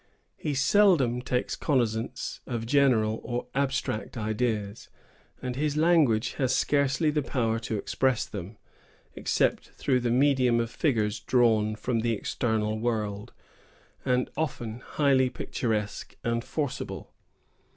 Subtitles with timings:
[0.35, 4.89] He seldom takes cognizance of general or abstract ideas;
[5.43, 8.57] and his language has scarcely the power to express them,
[9.13, 13.31] except through the medium of figures drawn from the external world,
[14.03, 17.13] and often highly picturesque and forcible.